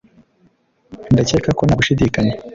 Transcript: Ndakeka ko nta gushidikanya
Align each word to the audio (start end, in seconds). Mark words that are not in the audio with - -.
Ndakeka 1.13 1.49
ko 1.57 1.61
nta 1.63 1.77
gushidikanya 1.79 2.33